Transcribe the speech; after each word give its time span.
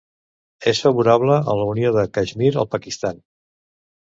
És 0.71 0.79
favorable 0.85 1.35
a 1.53 1.55
la 1.59 1.67
unió 1.75 1.93
de 1.99 2.07
Caixmir 2.19 2.51
al 2.63 2.69
Pakistan. 2.73 3.23